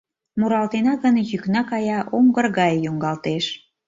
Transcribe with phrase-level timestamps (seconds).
[0.39, 3.45] Муралтена гын, йӱкна кая, оҥгыр гае йоҥгалтеш.